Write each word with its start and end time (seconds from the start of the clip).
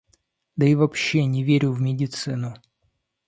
Да 0.57 0.65
и 0.65 0.73
вообще 0.73 1.25
не 1.25 1.43
верю 1.43 1.73
в 1.73 1.79
медицину. 1.79 2.55